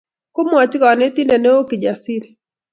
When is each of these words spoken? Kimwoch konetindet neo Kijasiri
Kimwoch 0.33 0.75
konetindet 0.83 1.39
neo 1.41 1.67
Kijasiri 1.69 2.29